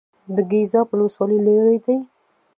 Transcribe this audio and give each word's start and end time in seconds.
د 0.35 0.37
ګیزاب 0.51 0.87
ولسوالۍ 0.91 1.39
لیرې 1.45 1.77
ده 1.85 1.95